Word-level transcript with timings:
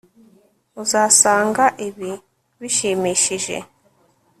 Uzasanga 0.81 1.63
ibi 1.87 2.11
bishimishije 2.59 3.57